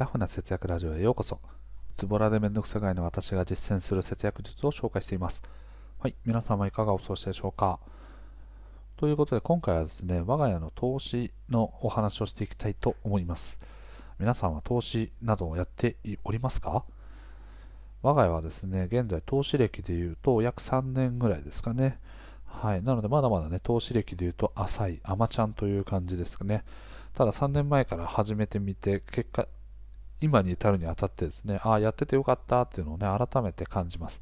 [0.00, 1.38] ラフな節約ラジオへようこそ。
[1.98, 5.42] ズボラでめんどくさがいの私が実践する節約術を紹介しています。
[5.98, 7.78] はい、皆様いかがお過ごしでしょうか
[8.96, 13.58] ということで今回はですね、我が家の投資のお話をしていきたいと思います。
[14.18, 16.82] 皆さんは投資などをやっておりますか？
[18.00, 21.98] 我が家はですね、現在投資歴でいうと約3年ぐらいですかね。
[22.46, 22.82] はい。
[22.82, 26.64] なので、まだまだね、投資歴でいうと浅い、アマちゃんという感じですかね。
[27.12, 29.46] ただ3年前から始めてみて、結果、
[30.20, 34.20] 今に至るにあたってですね、ああ、やっててよかったっていうのをね、改めて感じます。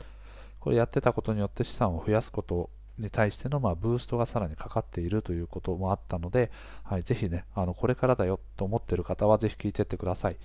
[0.60, 6.50] これやってたことによって資産を増やすことに対しての、まあ、ブーストがさらにかかっているということもあったので、
[6.84, 10.36] はい、ぜひね、あのこれからだよと思ってる方はぜひ聞いてってください。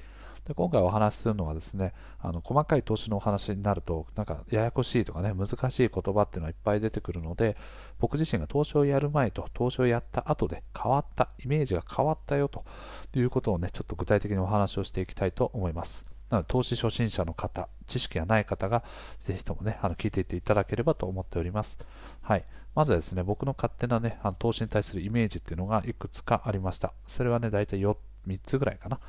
[0.47, 7.55] で今回お話しするのはですねあの細かい投資のお話になるとなんかややこしいとかね難しい言葉っていうのはいっぱい出てくるので
[7.99, 12.65] 僕自身が投資をやる前と投資をやった後で変わったイメージが変わったよと
[13.15, 16.05] いうことをねちょっと具体的にお話をしていきたいと思います。
[16.29, 18.84] なので投資初心者の方知識がない方が
[19.20, 21.77] ぜひともねあの聞いていっていただければと思っております。
[22.21, 22.43] はい。
[22.75, 26.93] まずはですね僕の勝手なねあの投資に対するイメージっていうのがいくつかありました。
[27.07, 27.96] それはね大体 4,
[28.27, 28.99] 3つぐらいかな。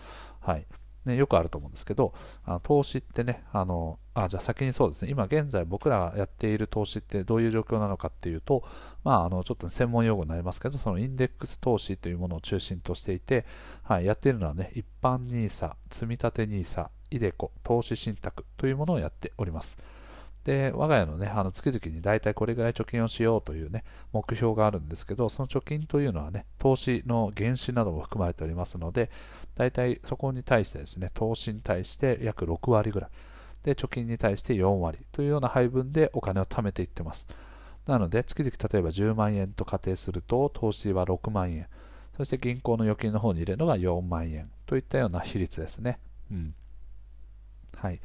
[0.40, 0.66] はい。
[1.04, 8.64] ね、よくあると思うんですけど、あ投資ってね、あの、あ、じゃあ先にそうですね、今現在僕らがやっている投資ってどういう状況なのかっていうと、
[9.02, 13.44] まあ、あの、ちょっと専門用語になりますけど、そのインデックス投資というものを中心としていて、
[13.82, 19.76] はい、やっているのはね、一般 NISA、積立 NISA、イデコ、投資信託というものをやっております。
[20.44, 29.10] で、我が家のね、あの月々に大体これぐらい貯金をしようというね、目標があるんですけど、その貯金というのはね、投資の原資なども含まれておりますので、
[29.54, 33.10] 大体そこに対してですね、投資に対して約6割ぐらい、
[33.62, 37.26] で、貯金に対して4割というような配分でお金を貯めていってます。
[37.86, 41.66] なので、月々例えば10万円と仮定すると、投資は6万円、
[42.16, 45.98] そして銀行の預金の方に入れるのが4万円といったような比率ですね。
[46.30, 46.54] うん。
[47.76, 48.00] はい。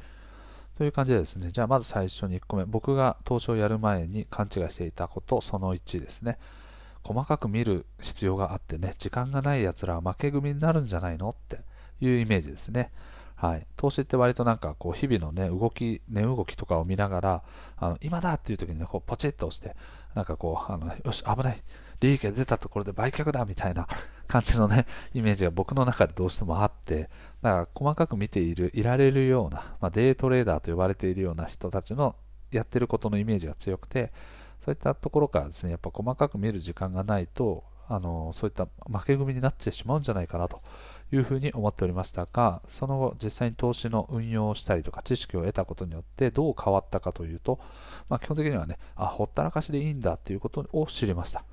[0.80, 6.38] という感じでですね、じゃあまず最初に1個目、僕が投資をやる前に勘違いしていたこと、その1ですね。
[7.04, 11.58] 細かく見る必要があってね、時間がない奴らは負け組になるんじゃないのって
[12.00, 12.92] いうイメージですね。
[13.36, 17.42] はい、投資って割となんかこう日々のね動き値動きとかを見ながら
[17.76, 19.76] あの今だっていう時にねこうポチッと押して
[20.14, 21.62] なんかこうあのよし危ない
[22.00, 23.86] 利益が出たところで売却だみたいな
[24.30, 27.10] 感じのね イメージが僕の中でどうしてもあって
[27.42, 32.16] だから細かく見ているいられるような、まあ、デイトレーダーと呼ばれているような人たちの
[32.50, 34.12] やってることのイメージが強くて
[34.64, 40.62] そういったところからですねやっぱ細かく見る時間がないとあのそういった負け組になってしまうんじゃないかなと
[41.12, 47.58] いうふうに思っておりましたが、その後実際に投資の運用をしたりとか知識を得たことによってどう変わったかというと、
[48.08, 51.44] まあ、基本的にはね、あ、ほったらかしでいいんだということを知りました。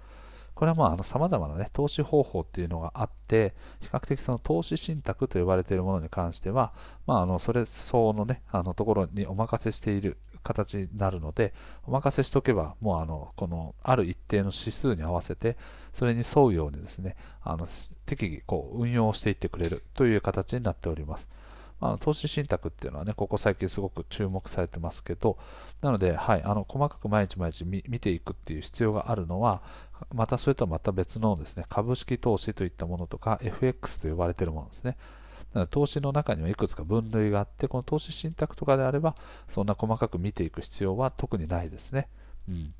[0.57, 6.73] これはまあ、あの、様々なね、投資方法っていうのがあって、比較的その投資信託と呼ばれているものに関しては、
[7.05, 11.53] まあ、あの、それ相応のね、あの、ところにお任せしている形になるので、
[11.85, 15.57] お任せしておけば、もうあの、この、ある一定の指数に合わせて、
[15.93, 17.67] それに沿うようにですね、あの、
[18.07, 21.27] 適宜、こう、運用していってくれるという形になっております。
[21.79, 25.37] あ投資信託っていうのはね、ここ最近すごく注目されてますけど、
[25.81, 29.61] なので、はい、あの細かく毎日毎日見ていくっていう必要があるのは、
[30.13, 34.97] またそれとはまた別のですね、株式投資といったものとか、FX と呼ばれているものですね。
[35.71, 39.15] 投資の中にはいくつか分類があって、この投資信託とかであれば、
[39.47, 42.09] そんな細かく見ていく必要は特にないですね。
[42.49, 42.73] うん。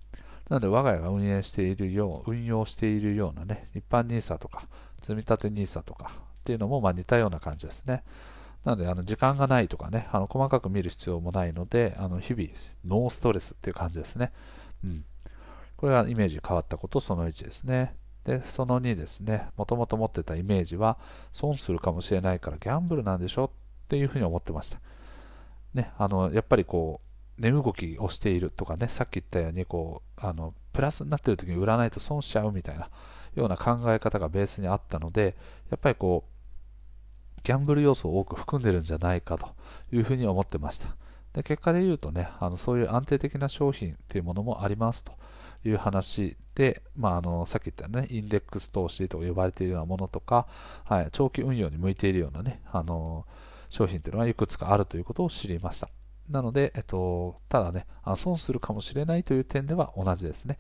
[0.50, 4.68] なので、我が家が運営しているよう、運用しているようなね、一般 NISA とか、
[5.02, 8.04] 積立 NISA とかっていうのもまあ似たような感じですね。
[8.68, 12.50] なので、あの時間がないとかね、あの細かく見る必要もないので、あの日々、
[12.86, 14.34] ノーストレスっていう感じですね。
[14.84, 15.06] うん。
[15.78, 17.96] これがイメージ変わったことその1ですね。
[18.26, 20.98] で、その2ですね、もともと持ってたイメージは、
[21.32, 23.50] 損するかもしれないからギャンブルなんでしょっ
[23.88, 24.82] ていうふうに思ってました。
[25.74, 27.00] ね、あの、やっぱりこ
[27.38, 32.90] う、値動きをしているとかね、さっき言ったように、こう、あの、プラスになっている時に売らないと損しちゃうみたいな
[33.34, 35.38] ような考え方がベースにあったので、
[35.70, 36.37] やっぱりこう、
[37.48, 39.48] ギャンブル要素を多く含んでるんじゃないかと
[39.94, 40.98] いうふうに思ってました。
[41.32, 45.14] で結果で言うとね、あのそういう安定的な商品というものもありますと
[45.64, 50.46] いう話で、まあ、あのさっき言ったね、インデックス投資と呼ばれているようなものとか、
[50.84, 53.26] はい、長期運用に向いているようなね、あの
[53.70, 55.88] 商品というのがいくつかあるということを知りました。
[56.30, 60.58] なので、えっと、ただね、あ損するかもしれないという点では同じですね。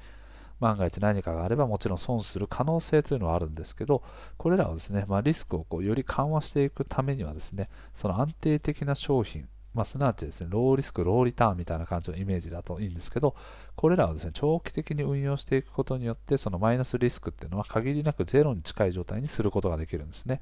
[0.59, 4.04] 万が一何かがあればもちろん損する可能性というのはあるんですけど、
[4.38, 13.36] これらをですね、まあ、リスクをこうより緩和していくためにはですね、その安定的な商品、まあ、すなわちですね、ローリスク、ローリターンみたいな感じのイメージだといいんですけど、
[13.75, 20.42] これらをですね、長期的に運用していくことによって、そのマイナスリスクっていうのは限りなくゼロに近い状態にすることができるんですね。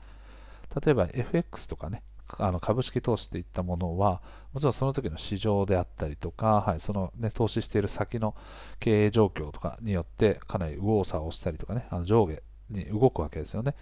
[0.82, 2.02] 例えば FX とかね、
[2.38, 4.22] あの株式投資といったものは、
[4.54, 8.36] もちろんその時の市場であったりとか、はい、その、ね、投資している先の
[8.80, 13.76] 経営状況とかによって、かなり右往左往したりとかね、あの上下に動くわけですよね。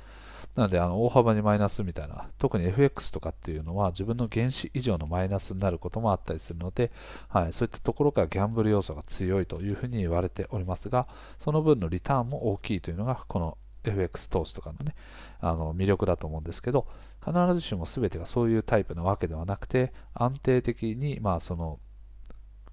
[0.56, 6.92] なので、あの大幅にマイナスみたいな、特に FX とかっていうのは自分の原資以上のマイナスになることもあったりするので、
[7.28, 11.08] はい、そういったところからギャンブル要素が強いというふうに言われておりますが、
[11.40, 14.96] その分のリターンも大きいというのが、この FX 投資とかのね、
[15.40, 16.88] あの魅力だと思うんですけど、
[17.26, 21.80] 必ずしも全てがそういうタイプなわけではなくて、安定的に、まあ、その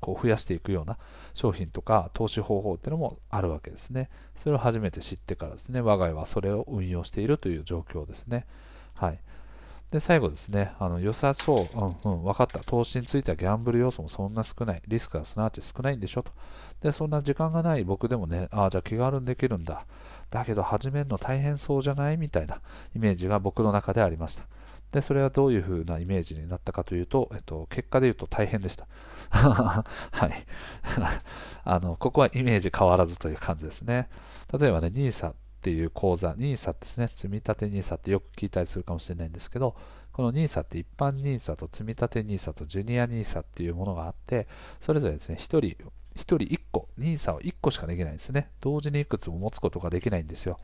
[0.01, 0.99] こう増やしていくような
[1.35, 4.09] 商品とか投資方法っていうのもあるわけですね。
[4.35, 8.47] それを初めて知ってからですね、我が家はそれを運用しているという状況ですね。
[8.97, 9.21] はい。
[9.91, 12.61] で、最後ですね、あの良さそう、うんうん、分かった。
[12.61, 14.83] 投資についてはギャンブル要素もそんな少ない。
[14.87, 16.31] リスクがすなわち少ないんでしょと。
[16.81, 19.85] で、そんな時間がない僕でもね、ああ、じゃあ気軽にできるんだ。
[20.31, 22.61] だけど始めるの大変そうじゃないみたいな
[22.95, 24.45] イメージが僕の中でありました。
[24.93, 28.87] で、それはどういう風なイメージになったかというと、えっと、結果で言うと大変でした。
[29.31, 29.85] は
[30.27, 30.33] い。
[31.65, 34.09] あの、ここはイメージ変わらずという感じですね。
[34.59, 39.77] 例えばね、NISA っていう口座、NISA ですね、積立 NISA ってよく聞いたりするかもしれないんですけど、
[40.11, 44.49] この NISA って一般 NISA と積立 NISA とジュニア NISA っていうものがあって、
[44.81, 45.75] それぞれですね、1人、1
[46.15, 48.51] 人1個、NISA を1個しかできないんですね。
[48.63, 50.59] 同時にいくつも持つことができないんですよ。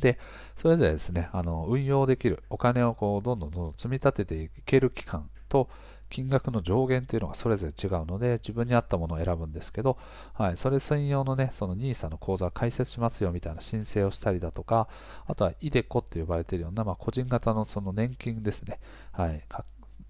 [0.00, 0.18] で、
[0.56, 5.68] それぞれですね、あの運用できるお金をこうどんどんどんどん積み立てていける期間と、
[6.10, 9.96] 金額の上限というのがそれぞれ違うので、自分に合ったものを選ぶんですけど、
[10.34, 14.88] はい、それ専用のね、その NISA の口座を開設しますよみたいな申請をしたりだとか、
[15.26, 18.80] あとは iDeCo って呼ばれているような、まあ、個人型のその年金ですね、
[19.12, 19.42] はい、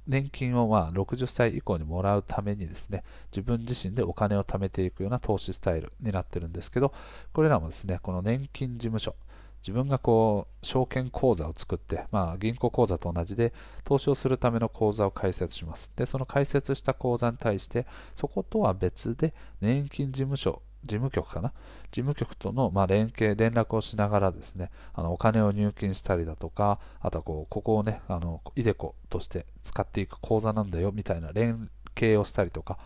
[0.07, 6.93] 年金をまあ60歳以降にもらうためにですね、自分自身でお金を貯めていくような投資スタイルになってるんですけど、
[7.33, 9.15] これらもですね、この年金事務所、
[9.63, 13.53] 自分がこう証券口座を作って、まあ、銀行口座と同じで
[13.85, 15.93] 投資をするための口座を開設します。
[15.97, 17.87] でその開設した口座に対して
[18.17, 21.53] そことは別で年金事務所事務局かな？
[21.93, 31.69] 事務局との、まあ、連携、連絡をしながらですね、あのお金を入金したりだとか、あとはこうここをね、あのイデコとして使っていく口座なんだよみたいな連
[31.99, 32.79] 携をしたりとか、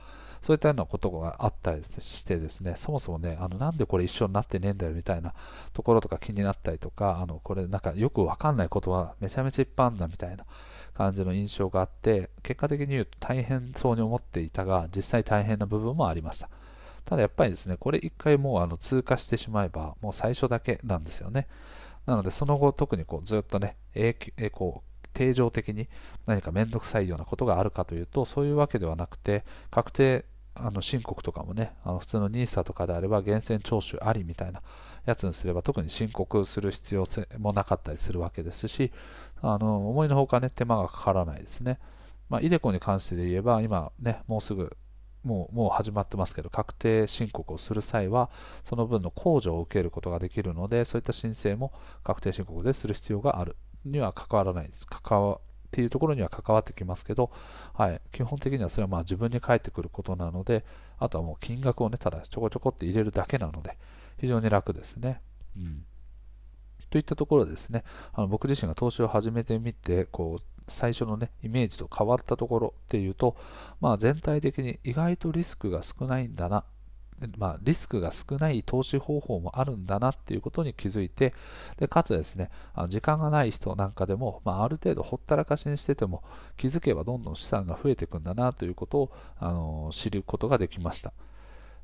[0.45, 5.33] そういったようなことがあったりしてですね、そもそもね、あのなんでこれ一緒になってねえんだよみたいな
[5.73, 10.45] ところとか気になったりとか、あのこれなんかよくわかんないことはめちゃめちゃいっぱいあんだみたいな
[10.93, 16.51] 感じの印象があって、結果的に言うと大変そうに思っていたが、実際大変な部分もありました。
[17.07, 21.49] ただやっぱりですね、これ一回もうあの通過してしまえば、もう最初だけなんですよね。
[22.05, 25.89] なので、その後、特にこうずっとね、えー、こう定常的に
[26.27, 34.63] 何かめんどくさいようなことがあるかというと、そういうわけではなくて、確定あの申告とかもね、あの普通の NISA とかであれば源泉徴収ありみたいな
[35.05, 38.93] やつにすれば特に申告する必要性もなかったりするわけですし、
[39.43, 41.79] あの思いのほかね、手間がかからないですね。
[42.29, 44.77] まあ、イデコに関してで言えば、今ね、もうすぐ、
[45.23, 48.31] もうもう始まってますけど、確定申告をする際は、
[48.65, 51.73] その分の控除を受けることができるので、そういった申請も
[52.03, 54.87] 確定申告でする必要があるには関わらないです。
[54.87, 55.41] 関わ
[55.75, 57.33] っていうところには関わってきますけど、
[57.73, 60.65] はい、基本的にはそれはまあ自分に返ってくることなので、
[60.99, 63.77] あとはもう金額をね、ただちょこちょこって入れるだけなので、
[64.21, 65.21] 非常に楽ですね。
[65.57, 65.85] うん。
[66.91, 67.83] といったところですね、
[68.13, 73.37] あの僕自身が投資を始めてみて、こう最初のね、イメージと変わったところっていうと、
[73.81, 76.65] まあ、全体的に意外とリスクが少ないんだな
[77.39, 81.35] まあ、リスクが少ない投資方法もあるんだなっていうことに気づいて、
[81.79, 86.23] でかつですね、あ時間がない人なんかでも、まあ、ある程度ほったらかしにしてても、
[86.57, 91.13] 気づけばどんどん資産が増えていくんだなということを、あの知ることができました。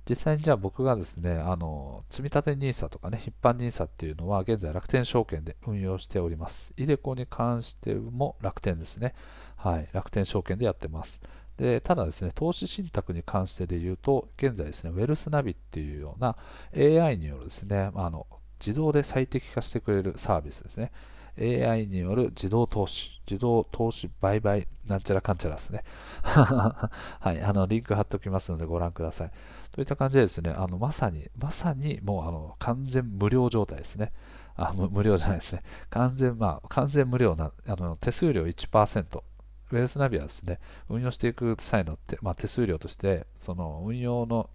[0.08, 6.72] 実際にじゃあ僕がですね、あの積立 NISA とかね、一般 NISA っていうのは現在楽天証券で運用しております。
[6.76, 9.14] イデコに関しても楽天ですね。
[9.56, 11.20] はい、楽天証券でやってます。
[11.60, 16.34] でただですね、投資信託に関してで言うと、現在ですね、ウェルスナビっていうような
[16.74, 18.26] AI によるですね、あの
[18.58, 20.90] 自動で最適化してくれるサービスですね。
[21.38, 25.84] AI による自動投資、自動投資売買なんちゃらかんちゃらですね。
[26.22, 26.90] は
[27.26, 29.30] い、あの、リンク貼っておきますのでご覧ください。
[29.70, 34.12] といった感じでですね、あの、まさに、まさにもう、あの、完全無料状態ですね。
[34.56, 35.62] あ、無料じゃないですね。
[35.90, 39.22] 完全、まあ、完全無料な、あの、手数料1%、
[39.70, 40.58] ウェルスナビはですね、
[40.88, 44.50] 運用していく際の手,、まあ、手数料として、その運用の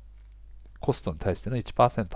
[0.79, 2.07] コストに対しての1%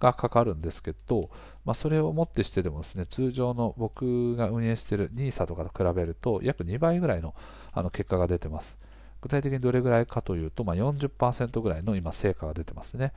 [0.00, 1.30] がかかるんですけど、
[1.64, 7.34] まあ、それをもってしてでもですね、通常の僕が運営している NISA とかと比べると、約2倍ぐらいの
[7.72, 8.78] あの結果が出てます。
[9.20, 13.12] 具体的にどれぐらいかというと、まあ、40%ぐらいの今、成果が出てますね。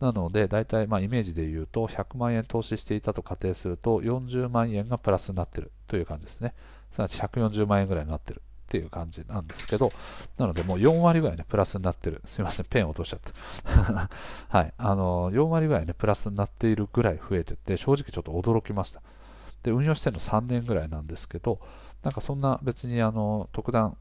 [0.00, 6.54] なので、大体まあイメージで言うと、100万円投資していたと仮定すると、40万円がプラスになっているという感じですね。
[6.96, 9.92] すなわち140万円ぐらいになってるっていう感じなんですけど、
[10.38, 12.22] なのでもう4割ぐらいね、プラスになってる。
[12.24, 14.10] すいません、ペン落としちゃった。
[14.48, 19.02] はい、あの4割ぐらいね、プラスになっているぐらい増えてて、正直ちょっと驚きました。
[19.62, 21.60] で、運用してるの3年ぐらいなんですけど、
[22.02, 23.96] なんかそんな別にあの特段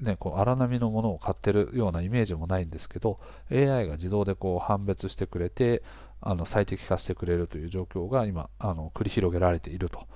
[0.00, 3.20] ね、こう荒波のものを買ってるようなイメージもないんですけど
[3.52, 5.82] AI が自動でこう判別してくれて
[6.22, 10.06] あの最適化してくれるという状況が今あの繰り広げられていると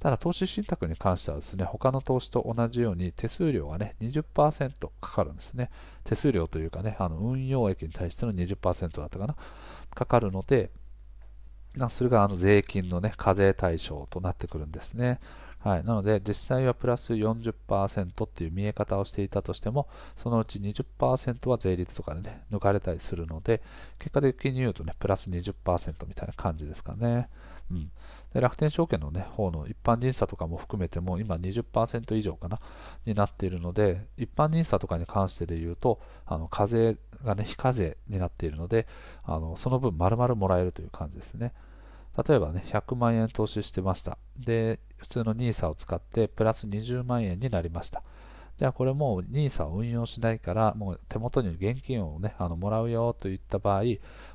[0.00, 5.70] ただ投資信託に関してはですね他の投資と同じように手数料がね20%かかるんですね。
[6.04, 9.36] 手数料というかねあの運用益に対しての20%だったかな
[9.94, 10.70] かかるので
[11.90, 15.20] それがあの税金のね課税対象となってくるんですね。
[15.60, 23.60] はい、なので、実際はプラス40%っていう見え方をしていたとしても、そのうち20%は税率とかでね、抜かれたりするので、
[23.98, 27.28] 結果的に言うとね、プラス20%みたいな感じですかね。
[27.72, 27.90] うん、
[28.34, 32.58] で楽天証券の、ね、方の一般 NISA とかも含めても今20%以上かな
[33.06, 38.86] になっているので一般 NISA とかに関してで言うとあの課税が、ね、非課税になっているので
[39.24, 41.52] あのその分丸々もらえるという感じですね。
[42.26, 44.18] 例えばね、100万円投資してました。
[44.36, 48.02] で、普通の NISA を使ってプラス20万円になりました。
[48.58, 53.82] じゃあこれもう NISA を運用しないから、もう手元に現金をね、あのもらうよといった場合、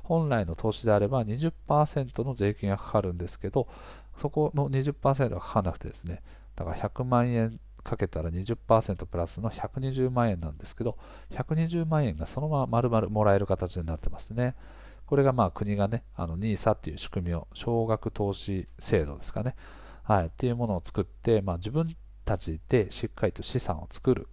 [0.02, 3.68] 本来の投資であれば20%の税金がかかるんですけど、
[4.16, 6.22] そこの20%がかからなくてですね、
[6.56, 10.96] だから100万円かけたら20%プラスの120万円なんですけど、
[11.30, 14.54] 120万円がそのまま丸々もらえる形になってますね。
[15.04, 19.54] これがまあ国がね、あの NISA っていう仕組みを、少額投資制度ですかね、
[20.02, 24.28] はい、っていうものを作って、まあ、自分たちでしっかりと資産を作る、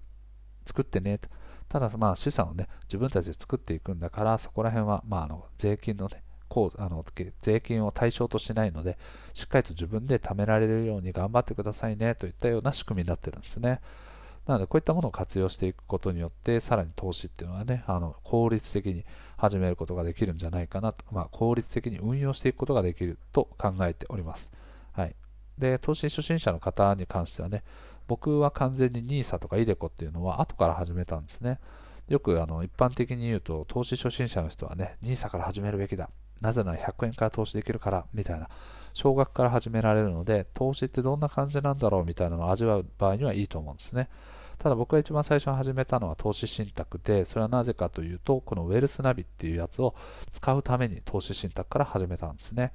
[0.66, 1.30] 作ってねと。
[1.70, 7.06] ただ、まあ、資産をね、自分たちで作っていくんだから、そこら辺は、まあ、あの税金のね、こうあの
[7.42, 8.98] 税金を対象としないので、
[9.34, 13.80] しっかりと自分で貯められるように頑張ってくださいねといったような仕組みになってるんですね。
[14.46, 19.06] なので、こういったものを活用していくことによって、さらに投資っていうのはね、あの効率的に
[19.38, 24.52] 始めることができるんじゃないかなと、まあ、効率的に運用していくことができると考えております。
[24.92, 25.16] はい。
[25.58, 27.64] で、投資初心者の方に関してはね、
[28.08, 31.60] 僕は完全に NISA とか iDeCo っていうのは後から始めたんですね。
[32.08, 36.10] よくあの一般的に言うと、投資初心者の人はね、NISA から始めるべきだ。
[36.42, 38.50] なぜなら100円から投資できるから、みたいな、
[38.94, 44.10] 少額から始められるので、投資ってどんな感じなんだろうみたいなのを味わう場合にはいいと思うんですね。
[44.58, 49.96] ただ僕が一番最初に始めたのは投資信託で、それはなぜかというと、このウェルスナビっていうやつを
[50.30, 52.72] 使うために投資信託から始めたんですね。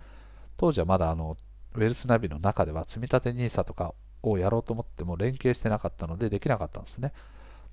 [0.57, 1.37] 当時はまだあの
[1.77, 7.13] ウェルスナビの中では積立 NISA とかをやろうと思っても連携してなかったのでできなかったんですね。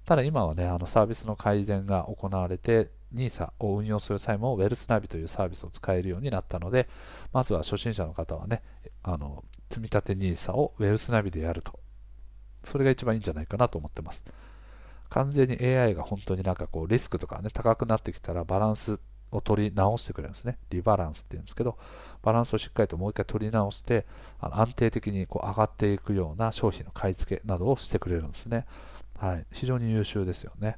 [0.06, 6.90] ただ今はね、あのサービスの改善が行われて、NISA を運用する際も Wealth ナビというサービスを使えるようになったので、
[7.32, 8.62] まずは初心者の方はね、
[9.02, 11.80] あの積み立て NISA を Wealth ナビでやると。
[12.66, 14.26] それが一番いいんじゃないかなと思ってます。
[15.10, 19.00] 完全に AI が本当になんかこうリスクとかね、高くなってきたらバランス
[19.36, 20.58] を取り直してくれるんですね。
[20.70, 21.78] リバランスっていうんですけど、
[22.22, 24.06] バランスをしっかりともう一回取り直して、
[24.40, 28.66] あの安定的にこう上がっていくような商品の買い付けなどをしてくれるんですね。
[29.20, 29.46] はい。
[29.52, 30.78] 非常に優秀ですよね。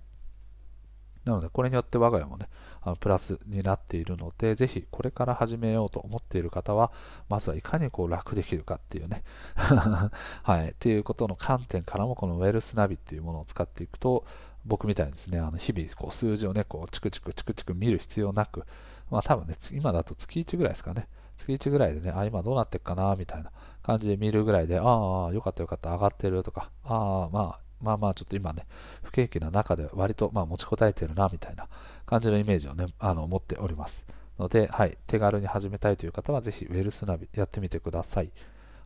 [1.26, 2.48] なので、これによって我が家もね、
[2.82, 6.92] あのプラスになっているので、ぜひこれから始めようと思っている方は、
[7.30, 9.24] まずはいかにこう楽できるかっていうね、
[10.44, 14.26] はい、っていうことの観点からも、このウェルスナビっていうものを使っていくと、
[14.66, 18.66] 僕みたいにですね、あの日々こう数字をね、こうチクチクチクチク見る必要なく、
[19.10, 21.08] まあ多分ね、今だと月1ぐらいですかね。
[21.38, 23.52] 月1ぐらいでね、あ、今どうなってっかな、みたいな
[23.84, 28.66] 感じで見るぐらいで、ああ、よかったよかった、上がってるとか、ああ、まあ、まあまあちょっと今ね、
[29.04, 31.68] 不景気な中で割とまあ持ちこたえてるな、みたいな
[32.06, 34.06] 感じのイメージをね、あの持っております。
[34.40, 38.32] ので、はい、手軽に始めたいという方は、ぜひウェルスナビやってみてください。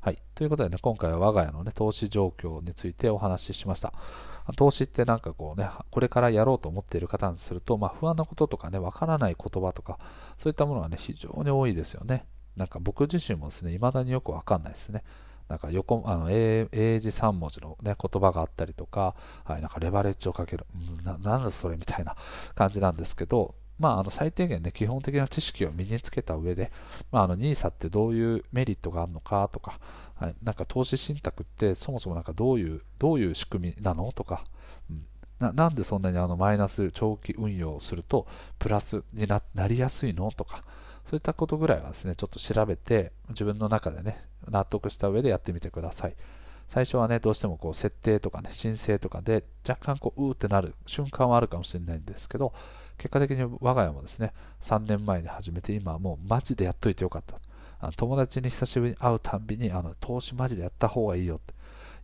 [0.09, 0.17] はい。
[0.33, 3.93] ということでね、今回は我が家のね、投資状況についてお話ししました。
[4.55, 9.99] 投資ってなんかこうね、これからやろうと思っている方にすると、まあ不安なこととかね、わからない言葉とか、
[10.39, 12.25] そういったものがね、非常に多いですよね。
[12.57, 15.03] なんか僕自身もですね、未だによくわかんないですね。
[15.47, 16.67] なんか横、あの、英
[16.99, 19.13] 字3文字のね、言葉があったりとか、
[19.43, 22.15] はい、なんかレバレッジをかける、うん、ななんだそれみたいな
[22.55, 26.71] 感じなんですけど、まあ、あの最低限ね、基本的な知識を身につけた上で、
[27.11, 29.79] まあ、あの NISA ってどういうメリットがあるのかとか、
[30.15, 34.11] はい、なんか投資信託ってそもそもなんかどういう、どういう仕組みなの？
[34.11, 34.43] とか、
[34.89, 35.05] うん。
[35.39, 38.27] な、なんでそんなにあのマイナス長期運用をすると
[38.59, 40.29] プラスになりやすいの？
[40.31, 40.65] とか、
[41.05, 46.15] そういったことぐらいはですね、ちょっと調べて、自分の中でね、納得した上でやってみてください。
[46.67, 52.53] 最初はね、どうしてもこう設定とかね、申請とかで若干こう、うーってなる瞬間はあるかもしれないんですけど、
[52.99, 57.39] 結果的に我が家もですね、3年前に始めて、今はもうマジでやっといてよかった。
[57.79, 61.53] あの友達に久しぶりに会うたんびに、あの投資マジでやった方がいいよって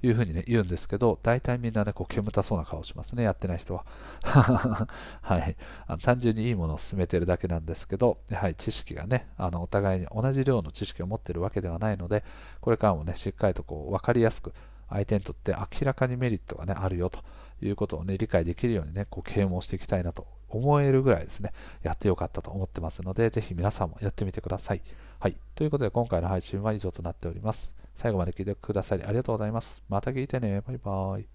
[0.07, 3.85] いうふうにね、言うんですけど、大体みんなね、こう、煙たそうな顔しますね、やってない人は。
[5.21, 5.57] はい。
[5.85, 12.23] あの単純にいいものを進めてるだけなんですけど、やはり知識がね、あの、お互いに同じ量の知識を持ってるわけではないので、
[12.61, 14.53] これからもね、しっかりとこう、わかりやすく、
[14.89, 17.19] 相手にとって明らかにメリットがね、あるよと
[17.61, 21.51] いうことをね、理解できるようにね、こう、啓蒙していきたいなと思えるぐらいですね、
[21.83, 24.81] やってよかったと思ってますので、ぜひ皆さんもやってみてください。
[25.19, 25.37] はい。
[25.55, 27.73] ということで、今回の配信は以上となっております。
[27.95, 29.81] 最後まで聞いてくださりありがとうございます。
[29.89, 30.61] また聞いてね。
[30.61, 31.34] バイバーイ。